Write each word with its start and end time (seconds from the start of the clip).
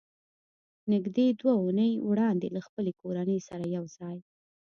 نږدې 0.91 1.27
دوه 1.39 1.51
اوونۍ 1.59 1.91
وړاندې 2.09 2.47
له 2.55 2.61
خپلې 2.67 2.91
کورنۍ 3.01 3.39
سره 3.47 3.65
یو 3.75 3.85
ځای 3.97 4.17